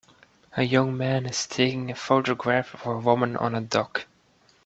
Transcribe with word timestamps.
A 0.57 0.63
young 0.63 0.97
man 0.97 1.27
is 1.27 1.45
taking 1.45 1.91
a 1.91 1.95
photograph 1.95 2.73
of 2.73 2.87
a 2.87 2.97
woman 2.97 3.37
on 3.37 3.53
a 3.53 3.61
dock. 3.61 4.07